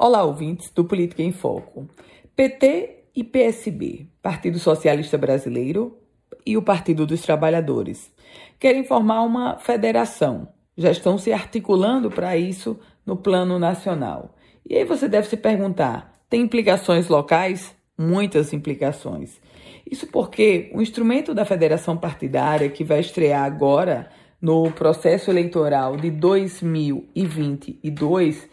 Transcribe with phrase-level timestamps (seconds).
[0.00, 1.88] Olá, ouvintes do Política em Foco.
[2.36, 5.98] PT e PSB, Partido Socialista Brasileiro
[6.46, 8.08] e o Partido dos Trabalhadores,
[8.60, 10.50] querem formar uma federação.
[10.76, 14.36] Já estão se articulando para isso no plano nacional.
[14.64, 17.74] E aí você deve se perguntar: tem implicações locais?
[17.98, 19.40] Muitas implicações.
[19.84, 24.08] Isso porque o instrumento da federação partidária, que vai estrear agora
[24.40, 28.48] no processo eleitoral de 2022,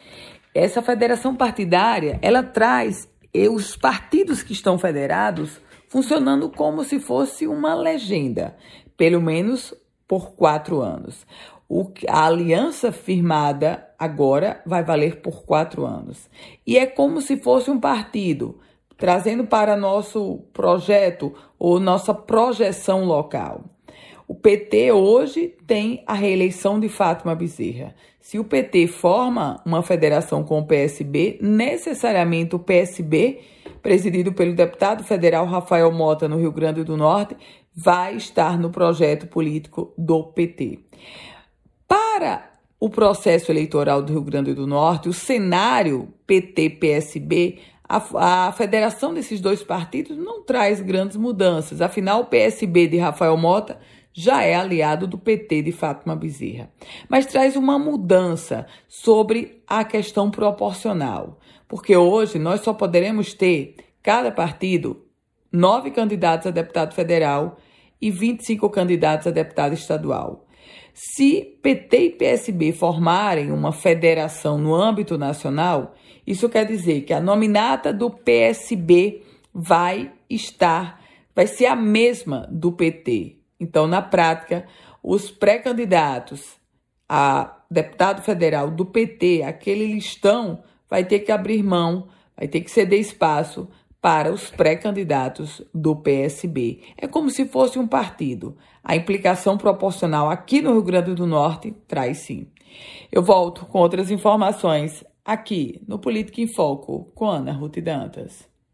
[0.56, 3.09] essa federação partidária, ela traz
[3.52, 5.59] os partidos que estão federados
[5.90, 8.55] funcionando como se fosse uma legenda,
[8.96, 9.73] pelo menos
[10.08, 11.27] por quatro anos.
[11.68, 16.30] O, a aliança firmada agora vai valer por quatro anos.
[16.66, 18.58] E é como se fosse um partido,
[18.96, 23.74] trazendo para nosso projeto ou nossa projeção local.
[24.27, 27.93] O PT hoje tem a reeleição de Fátima Bezerra.
[28.20, 33.41] Se o PT forma uma federação com o PSB, necessariamente o PSB,
[33.84, 37.37] presidido pelo deputado federal Rafael Mota no Rio Grande do Norte,
[37.76, 40.79] vai estar no projeto político do PT.
[41.87, 49.13] Para o processo eleitoral do Rio Grande do Norte, o cenário PT-PSB, a, a, federação
[49.13, 51.79] desses dois partidos não traz grandes mudanças.
[51.79, 53.77] Afinal, o PSB de Rafael Mota
[54.18, 56.71] já é aliado do PT de Fátima Bezerra,
[57.10, 64.31] mas traz uma mudança sobre a questão proporcional, porque hoje nós só poderemos ter cada
[64.31, 65.06] partido
[65.52, 67.57] nove candidatos a deputado federal
[68.02, 70.47] e 25 candidatos a deputado estadual.
[70.94, 75.94] Se PT e PSB formarem uma federação no âmbito nacional,
[76.25, 81.02] isso quer dizer que a nominata do PSB vai estar,
[81.35, 83.44] vai ser a mesma do PT.
[83.66, 84.66] Então, na prática,
[85.02, 86.56] os pré-candidatos
[87.09, 92.07] a deputado federal do PT, aquele listão, vai ter que abrir mão,
[92.38, 93.68] vai ter que ceder espaço
[94.00, 96.84] para os pré-candidatos do PSB.
[96.96, 98.56] É como se fosse um partido.
[98.84, 102.47] A implicação proporcional aqui no Rio Grande do Norte traz sim.
[103.12, 108.54] Eu volto com outras informações aqui no Política em Foco com Ana Ruth Dantas.